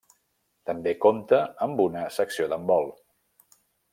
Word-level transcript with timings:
També 0.69 0.93
compta 1.03 1.41
amb 1.67 1.83
una 1.85 2.07
secció 2.17 2.47
d'handbol. 2.53 2.89